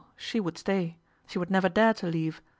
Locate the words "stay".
0.57-0.97